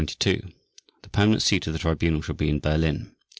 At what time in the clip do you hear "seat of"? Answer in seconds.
1.43-1.73